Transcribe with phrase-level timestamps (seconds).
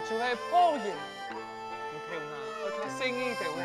[0.00, 0.94] 就是破爷，
[1.92, 3.58] 你听啊，我他生意的喂。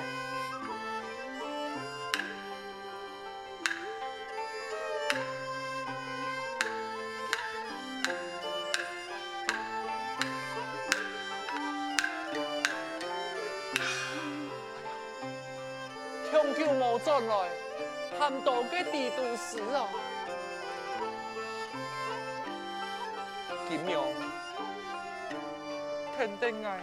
[16.32, 17.32] 长久无转来，
[18.20, 19.88] 喊到个地都死啊！
[26.24, 26.80] 肯定爱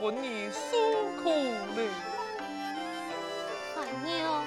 [0.00, 0.78] 为你受
[1.22, 1.28] 苦
[1.76, 1.90] 嘞。
[3.76, 4.42] 阿娘，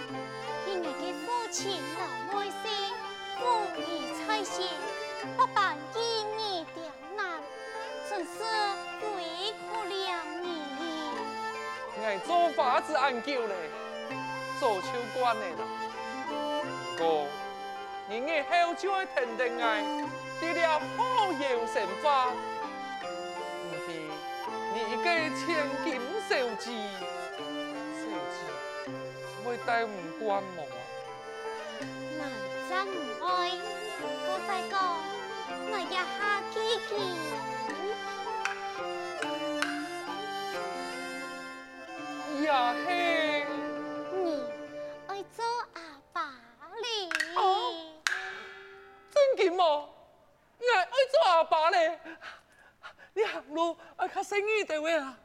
[0.65, 2.67] 因为佢父亲老爱死，
[3.37, 3.77] 母儿
[4.27, 4.63] 在世，
[5.37, 5.77] 不办儿
[6.37, 6.81] 女刁
[7.15, 7.39] 难，
[8.09, 8.41] 真是
[9.15, 9.61] 委屈
[9.93, 9.93] 了
[10.41, 12.03] 你。
[12.03, 13.69] 爱做法子安救嘞，
[14.59, 15.61] 做秋官嘞啦。
[16.97, 17.27] 哥，
[18.09, 19.83] 你爱后就会肯定爱。
[20.41, 22.31] 得了好有神法，
[25.11, 25.43] 千
[25.83, 25.89] 金
[26.29, 26.71] 小姐，
[27.97, 28.35] 小姐
[29.43, 29.87] 会带唔
[30.19, 30.69] 惯我啊？
[32.17, 32.21] 我
[32.69, 33.29] 真唔爱，
[34.27, 34.73] 我再讲，
[35.71, 36.09] 我一下
[36.51, 36.55] 记
[36.87, 36.91] 记，
[42.41, 42.47] 也
[42.85, 42.87] 系
[44.13, 44.15] 你
[45.07, 45.37] 爱做
[45.73, 45.77] 阿
[46.13, 46.17] 爸
[46.81, 46.85] 哩？
[47.35, 47.39] 哦，
[49.11, 49.61] 真嘅么？
[50.59, 51.99] 我爱做阿爸嘞，
[53.13, 55.17] 你行路爱较生意的位啊，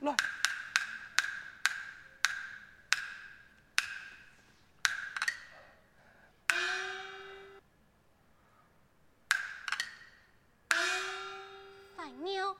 [0.00, 0.14] 来，
[11.96, 12.54] 烦妞，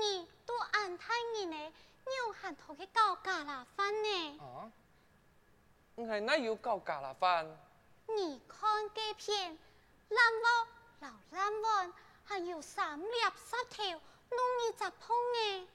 [0.00, 1.14] 你都安太
[1.46, 1.56] 呢？
[2.04, 2.10] 你
[2.40, 4.38] 喊头去搞咖拉饭呢？
[4.40, 4.70] 啊，
[5.94, 7.46] 我哪有搞咖拉饭？
[8.08, 9.58] 你看这片
[10.08, 10.68] 烂屋。
[11.00, 11.92] 老烂碗，
[12.24, 14.00] 还有三粒石头，
[14.36, 15.66] 弄你咋碰诶？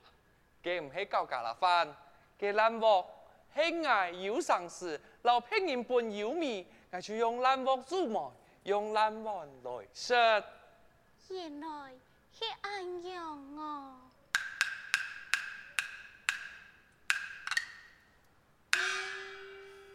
[0.63, 1.95] 佢唔系搞咖啦饭，
[2.39, 3.05] 佢烂镬
[3.55, 8.31] 系爱有上司，老客人本有米，我就用烂镬煮嘛，
[8.63, 10.13] 用烂碗来食。
[11.29, 11.93] 原来
[12.31, 13.95] 是安样哦。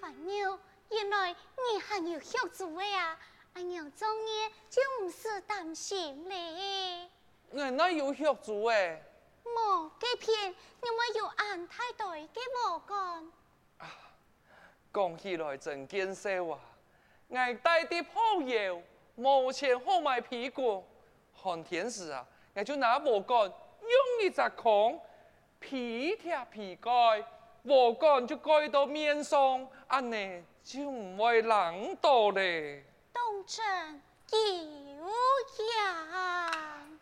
[0.00, 0.58] 烦妞，
[0.90, 3.18] 原来你还有学煮啊？
[3.54, 7.10] 阿娘做嘢就唔是担心咧。
[7.52, 9.02] 我哪有学做诶？
[9.44, 13.30] 冇，这片因为有安太对嘅无干。
[13.78, 13.86] 啊，
[14.92, 16.58] 讲起来真见笑啊！
[17.30, 18.82] 俺带的朋友
[19.18, 20.84] 冇钱好买屁股，
[21.42, 24.98] 看电视啊，俺就拿无干用一只空
[25.58, 26.90] 皮贴皮盖，
[27.64, 32.84] 无干就盖到面上，安尼就唔会冷到咧。
[33.12, 35.08] 东正有
[35.76, 36.98] 样。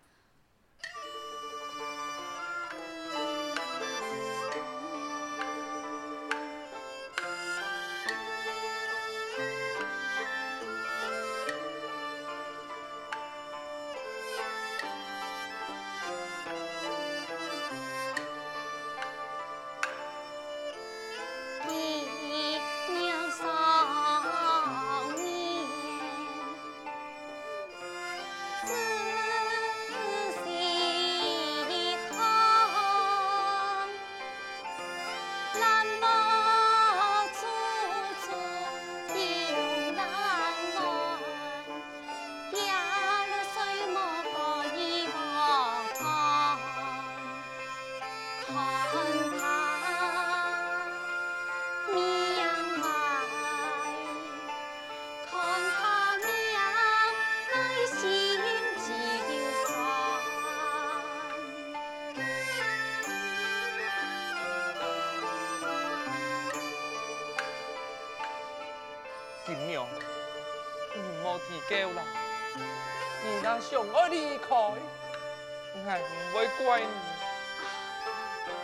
[76.00, 76.86] 唔会怪你。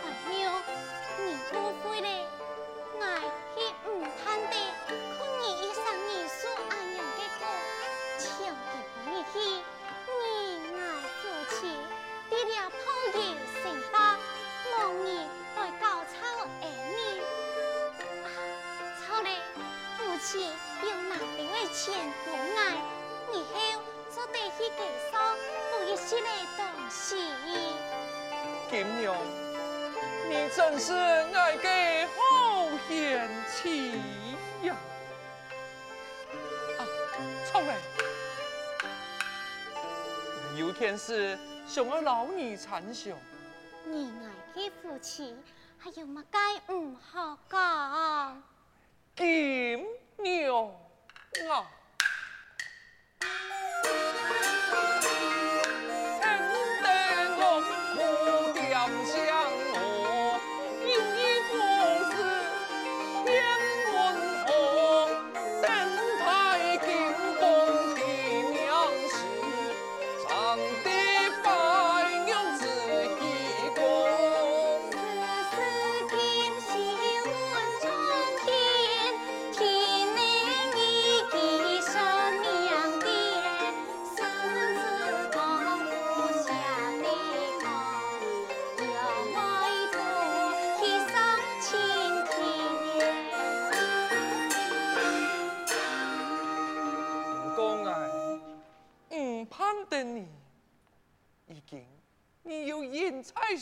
[0.03, 0.35] 阿妞，
[1.19, 1.23] 你
[1.53, 2.09] 误会了，
[2.99, 3.01] 我
[3.53, 3.57] 是
[3.89, 3.91] 唔
[4.23, 4.55] 贪的，
[4.87, 5.77] 可你一生
[6.09, 6.37] 一世
[6.69, 7.41] 安样的过，
[8.17, 8.57] 千万
[9.03, 9.35] 不要去。
[10.07, 10.21] 你
[10.75, 10.79] 爱
[11.21, 11.57] 夫妻，
[12.31, 12.75] 为了朋
[13.13, 13.15] 友
[13.61, 13.95] 成发，
[14.77, 15.07] 望你
[15.55, 16.15] 来搞臭
[16.61, 16.63] 儿
[16.93, 16.97] 女。
[18.23, 18.27] 啊，
[19.05, 19.29] 错了，
[19.97, 20.29] 夫妻
[20.83, 21.83] 有哪里为钱
[22.25, 22.59] 不爱？
[23.33, 23.55] 以后
[24.09, 24.81] 做得去给
[25.11, 27.15] 上不一些的东西。
[28.69, 29.15] 金娘，
[30.27, 31.69] 你真是爱个
[32.09, 33.93] 好贤妻
[34.63, 34.75] 呀！
[36.77, 36.81] 啊，
[37.45, 37.73] 聪明。
[40.57, 43.17] 有天是想要老你参详，
[43.85, 45.37] 你爱嘅夫妻
[45.77, 48.43] 还有么该唔好讲？
[49.15, 50.75] 金牛
[51.49, 51.63] 啊！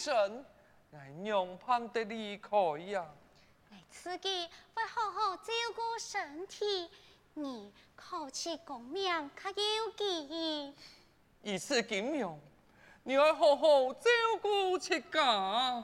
[0.06, 0.46] 神，
[0.94, 2.56] 俺娘盼得离开
[2.92, 3.04] 呀！
[3.72, 6.88] 俺自己会好好照顾身体，
[7.34, 10.76] 你考起功名可有记忆？
[11.42, 12.38] 一次金苗，
[13.02, 14.12] 你要好好照
[14.44, 15.24] 顾自家。
[15.24, 15.84] 哈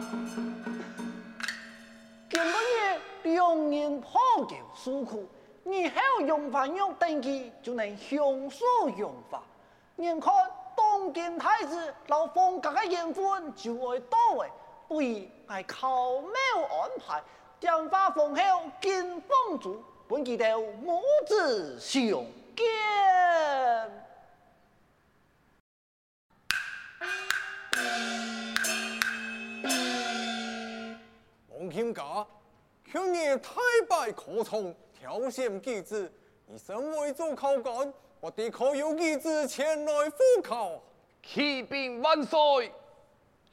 [2.29, 5.29] 今个月两人破旧诉苦，
[5.63, 5.95] 以后
[6.27, 8.17] 用饭用登记就能享
[8.49, 9.41] 受用法，
[9.95, 10.33] 你看。
[11.03, 14.49] 东京太子老风格的缘分就会到位，
[14.87, 17.21] 不如爱巧妙安排，
[17.59, 22.01] 电话奉候金凤竹，本记得母子相
[22.55, 22.65] 见。
[31.49, 32.25] 王卿家，
[32.89, 33.51] 去年太
[33.89, 36.09] 白可从挑选机子，
[36.45, 37.93] 你身为主考官。
[38.21, 40.81] 我的可有儿子前来赴考，
[41.23, 42.71] 启禀万岁，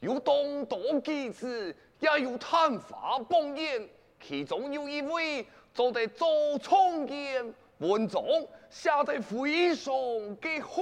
[0.01, 3.89] 有东多儿子，也有探花榜眼，
[4.21, 8.21] 其中有一位做得周聪言，文章
[8.69, 9.93] 写得非常
[10.41, 10.81] 的好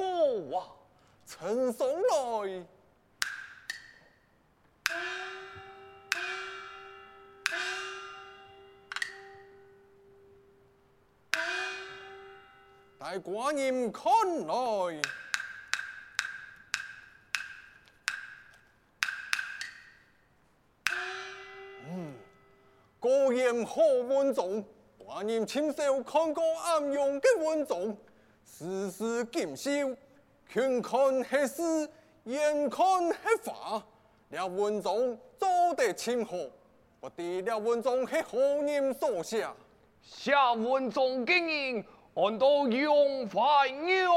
[0.58, 0.68] 啊，
[1.26, 2.66] 呈上来。
[13.00, 14.12] 待寡人看
[14.46, 15.02] 来，
[23.00, 24.64] 果然好文章。
[25.00, 27.98] 寡人亲手看过暗用的文章，
[28.44, 29.96] 丝丝锦绣，
[30.48, 31.90] 群看黑丝，
[32.26, 33.84] 眼看黑法。
[34.30, 34.94] 了文章
[35.38, 36.36] 做得清好，
[37.00, 39.48] 我的了文章是何人所写？
[40.04, 41.84] 写文章的人。
[42.16, 44.12] 看到永怀牛，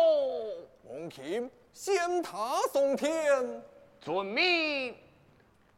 [0.90, 3.62] 王琴先他上天，
[4.00, 4.92] 遵命，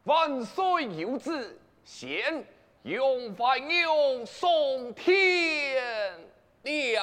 [0.05, 2.43] 万岁有旨，献
[2.85, 5.83] 用万牛送天，
[6.63, 7.03] 良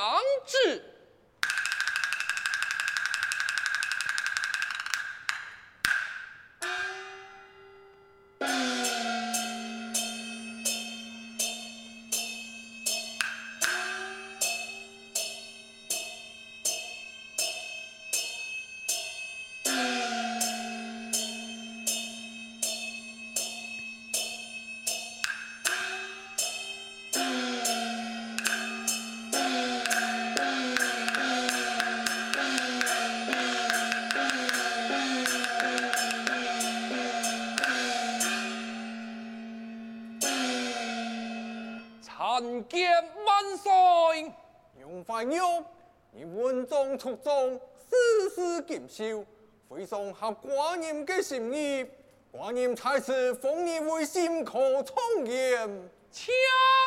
[45.30, 46.98] 旨。
[46.98, 49.26] 出众，丝丝锦绣，
[49.70, 51.86] 非常合寡人的心意。
[52.34, 56.34] 寡人在此封你为新科状元，请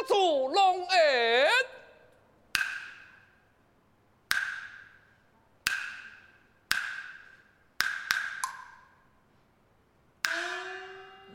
[0.07, 1.47] 主龙恩。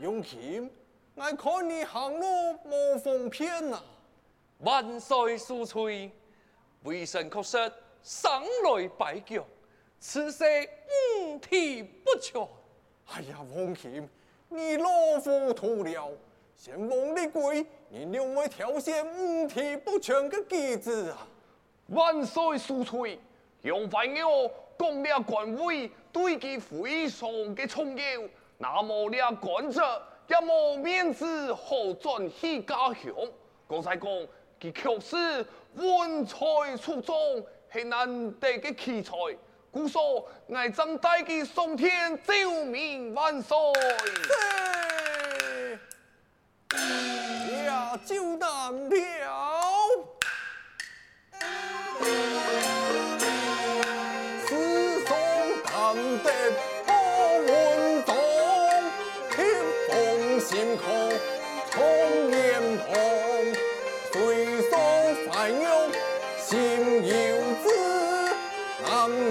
[0.00, 0.70] 永琴，
[1.14, 3.82] 我看你行路无风偏啊！
[4.60, 6.10] 万岁苏翠，
[6.82, 7.72] 为神确实。
[8.02, 9.44] 上来拜脚，
[9.98, 10.42] 此事
[11.20, 12.40] 五体不全。
[13.08, 14.08] 哎呀，王琴，
[14.48, 14.88] 你老
[15.20, 16.10] 糊涂了。
[16.56, 21.26] 先王立规，你两位挑选五体不全的机子啊！
[21.88, 23.18] 万岁苏翠，
[23.62, 24.16] 杨怀玉
[24.78, 28.22] 讲了官位，对其非常的重要。
[28.56, 29.78] 那么了官职，
[30.28, 33.14] 也无面子好转去家乡。
[33.68, 34.08] 刚才讲，
[34.58, 37.44] 佢确实文才出众。
[37.72, 39.12] 是难得的奇才，
[39.70, 43.56] 故说我将大吉送天，救命万岁！
[47.64, 49.70] 呀，就难了。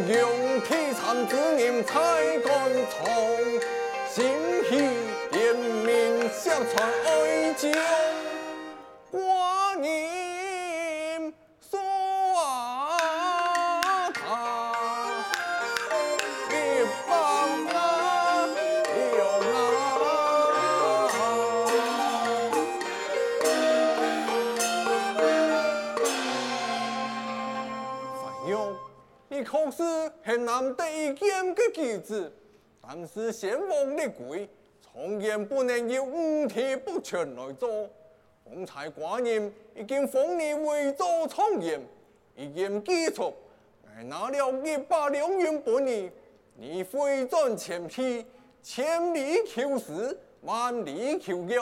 [0.08, 2.00] 用铁铲子人才
[2.39, 2.51] 干
[2.89, 3.06] 草，
[4.10, 4.24] 心
[4.70, 4.70] 系
[5.32, 6.89] 连名相传
[29.51, 30.12] 爱情。
[30.24, 32.32] 很难得一见的机子，
[32.82, 34.48] 但是先王的规，
[34.82, 37.89] 从严不能由五体不全来做。
[38.44, 41.79] 方才寡人已经封你为做从严，
[42.36, 43.34] 一言既出，
[43.84, 46.12] 我拿了一百两银本你，
[46.56, 48.25] 你回转前批，
[48.63, 51.60] 千里求实，万里求玉，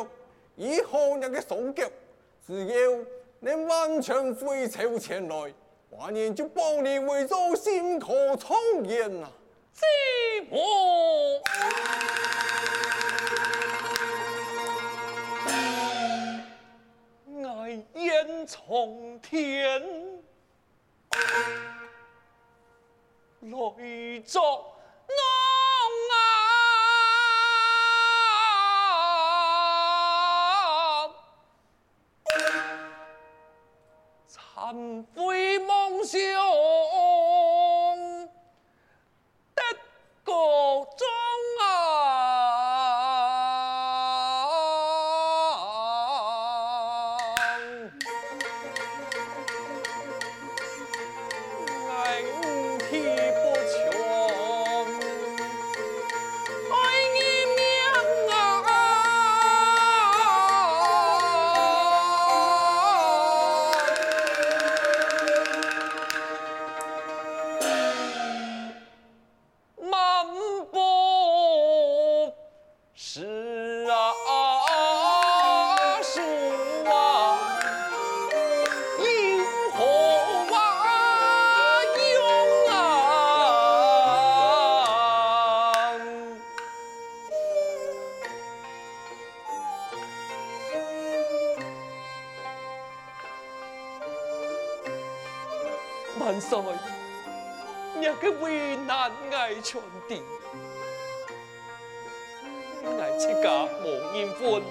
[0.55, 1.83] 以后那个送脚，
[2.45, 2.75] 只要
[3.41, 5.53] 能完全回朝前来。
[5.89, 9.27] 寡人就帮你为做新科从严呐，
[9.73, 11.41] 寂寞。
[17.47, 19.81] 爱烟从天
[23.41, 24.73] 来作。
[96.19, 96.59] 万岁！
[97.99, 100.21] 你个为难爱传递，
[102.83, 104.61] 爱戚家无缘分，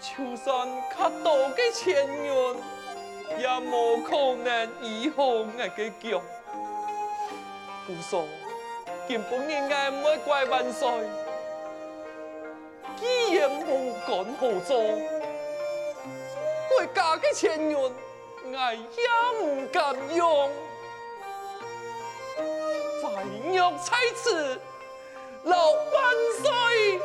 [0.00, 2.56] 就算较多嘅钱元，
[3.38, 6.22] 也无可能以后爱嘅强。
[7.86, 8.24] 故说，
[9.06, 10.88] 根本应该唔会怪万岁，
[12.96, 14.80] 既然无干好做，
[16.70, 17.92] 国家嘅钱元。
[18.50, 19.06] 我也
[19.44, 20.50] 唔敢用，
[23.02, 24.58] 快乐在此，
[25.44, 26.98] 老万岁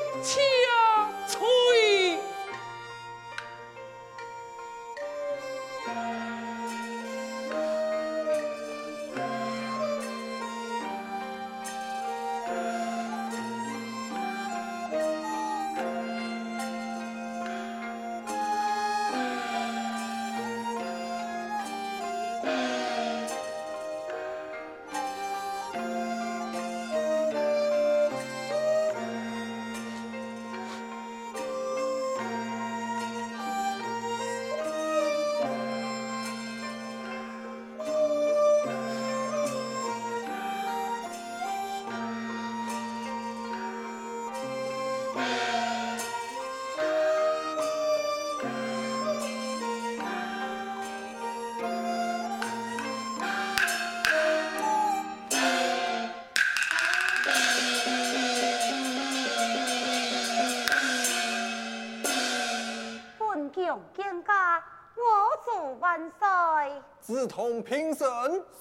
[65.94, 66.82] 千岁。
[67.00, 68.08] 自同平生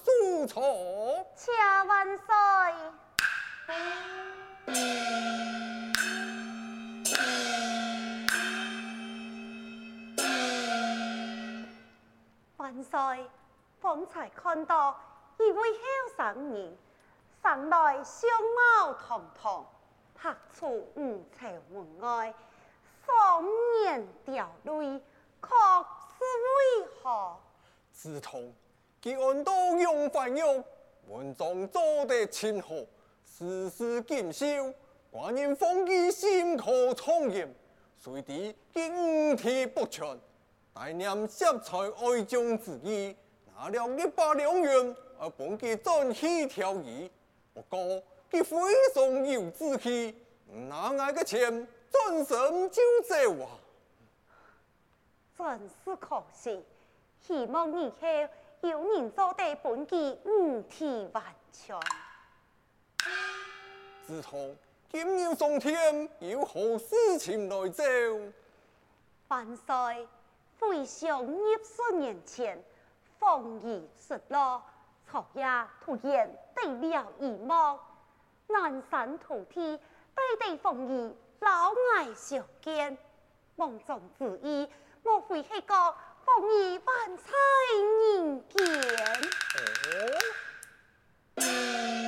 [0.03, 1.51] 书错，且
[1.87, 2.25] 万岁！
[12.57, 13.27] 万岁！
[13.81, 14.95] 方才看到
[15.39, 15.79] 一一位后
[16.15, 16.77] 生人，
[17.41, 18.29] 生来相
[18.77, 19.65] 貌堂堂，
[20.13, 22.31] 拍出五彩云外，
[23.03, 23.43] 双
[23.85, 25.01] 眼掉泪，
[26.23, 27.35] 为何？
[27.91, 28.53] 自从
[29.01, 30.63] 吉安到永欢院，
[31.07, 32.69] 文章做得清好，
[33.23, 34.73] 丝丝锦绣，
[35.11, 37.47] 寡人封记心可创业，
[37.97, 40.19] 随地金体不全，
[40.73, 43.15] 大念色彩爱将之意，
[43.55, 47.09] 拿了一百两元，而本记转去调仪。
[47.53, 47.79] 不过
[48.31, 48.57] 佢非
[48.93, 50.15] 常有志气，
[50.47, 53.59] 拿我个钱转身就走啊！
[55.43, 56.63] 真是可惜，
[57.19, 58.07] 希望以后
[58.61, 61.77] 有人做得本记五体万全。
[64.07, 64.55] 自从
[64.89, 67.83] 今日上天，有何事情来奏？
[69.27, 70.07] 万岁，
[70.61, 72.63] 回想二十年前，
[73.19, 74.63] 风雨失落，
[75.11, 75.43] 昨夜
[75.83, 77.77] 突然得了一梦，
[78.47, 79.77] 南山土地，
[80.15, 82.97] 大地风雨，老爱相见，
[83.57, 84.69] 梦中之意，
[85.33, 85.73] 莫非系个
[86.23, 87.23] 风雨万彩
[88.19, 88.55] 人间？
[91.37, 91.41] 哦，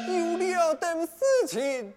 [0.08, 1.92] 有了点事情。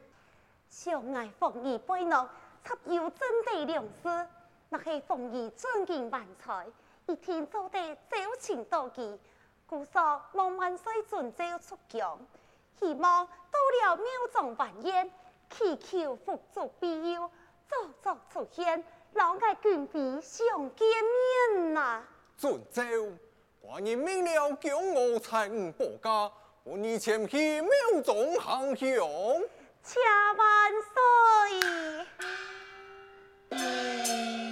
[0.71, 2.27] 相爱风雨背囊，
[2.65, 4.27] 插有真地良师，
[4.71, 6.67] 那系风雨尊敬万才，
[7.05, 9.21] 一天做得招情多奇，
[9.67, 12.19] 故说望万岁准诏出疆，
[12.81, 15.13] 希望到了庙中晚宴，
[15.51, 17.31] 祈求福祚庇佑，
[17.69, 18.83] 早早出现，
[19.15, 20.87] 老爱君比想见
[21.55, 22.03] 面呐。
[22.37, 22.83] 准州，
[23.63, 27.71] 寡人命了将我财物保家，我你前去庙
[28.05, 29.43] 中行凶。
[29.83, 30.03] 千
[30.37, 30.73] 万
[33.51, 34.48] 岁！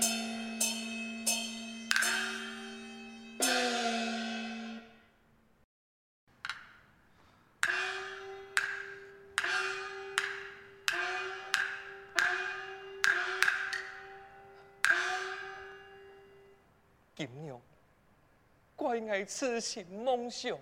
[17.16, 17.58] 金娘，
[18.76, 20.56] 怪我痴心梦想，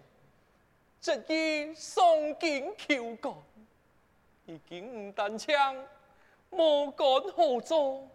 [1.00, 3.42] 执意送金求国。
[4.46, 5.74] 已经唔单枪，
[6.50, 8.08] 无干好做，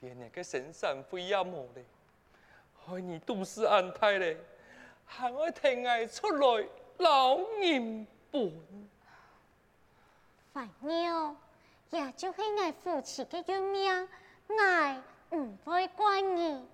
[0.00, 1.84] 连那个神山飞也冇咧，
[2.84, 4.36] 害你都是安排咧，
[5.04, 8.88] 还我听爱出来捞银本。
[10.52, 11.36] 烦妞，
[11.90, 14.08] 也就是爱夫妻嘅运命，
[14.58, 15.00] 爱
[15.32, 16.66] 唔会怪你。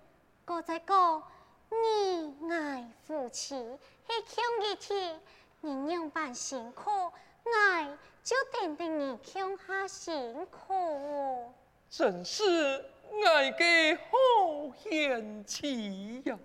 [0.45, 1.23] 哥在讲，
[1.71, 5.21] 你爱夫妻是穷一天，
[5.61, 6.91] 你样般辛苦，
[7.45, 7.97] 爱。
[8.23, 11.53] 就等等你穷下辛苦，
[11.91, 12.43] 真是
[13.27, 16.39] 爱嘅好贤妻呀！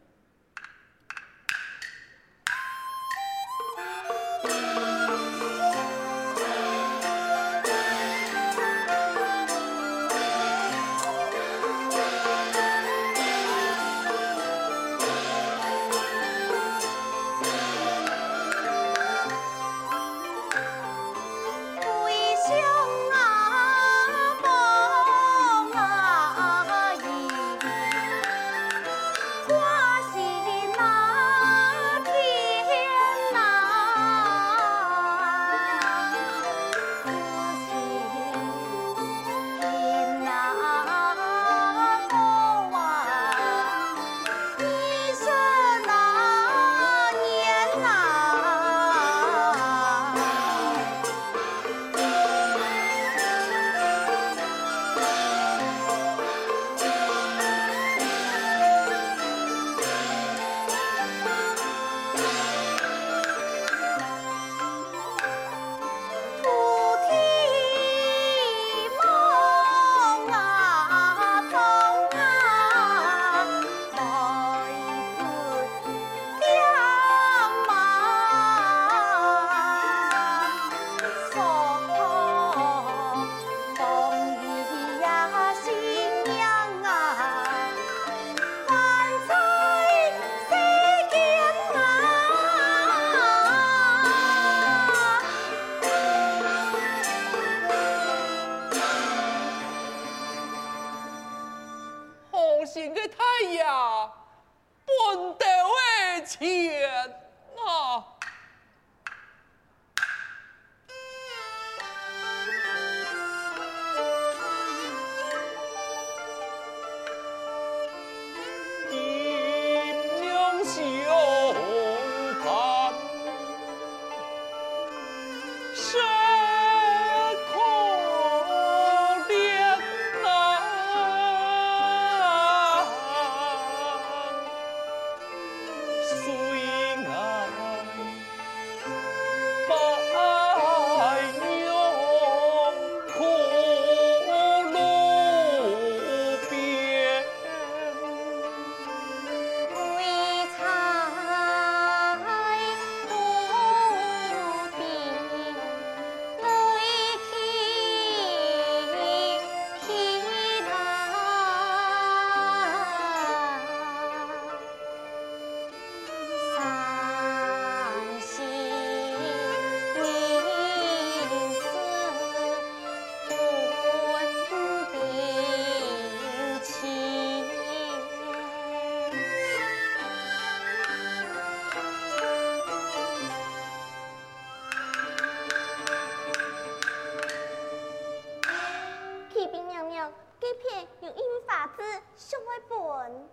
[190.40, 191.68] 这片用印法
[192.16, 193.30] 上本。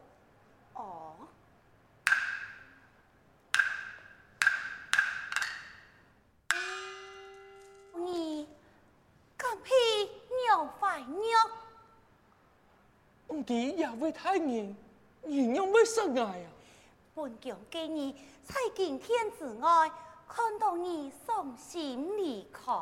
[0.74, 1.14] 哦。
[7.94, 8.48] 你？
[13.76, 14.76] 也会太硬，
[15.26, 15.54] 硬
[16.18, 16.46] 爱！
[17.70, 18.12] 给你
[18.44, 19.90] 在敬天之外，
[20.28, 22.72] 看到你伤心离开。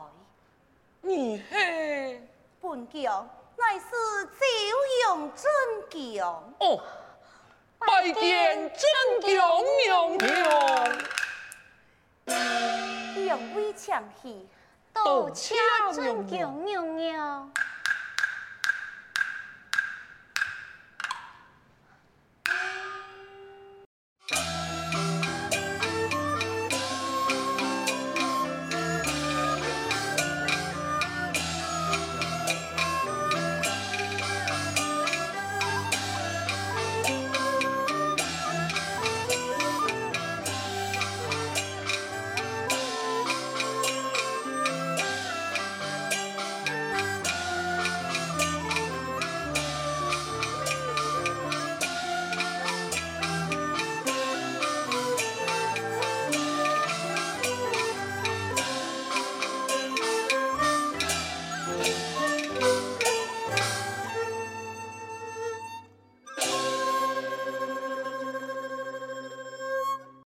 [1.02, 2.26] 你嘿，
[2.60, 3.28] 本。
[3.56, 3.86] 乃是
[4.26, 4.44] 周
[5.08, 5.44] 勇真
[5.90, 6.54] 强。
[6.60, 6.62] 哦，
[7.78, 8.82] 拜见尊
[9.20, 9.28] 强
[9.84, 10.98] 娘娘。
[13.16, 14.48] 两位强戏，
[14.92, 15.54] 多谢
[15.92, 17.52] 尊强娘娘。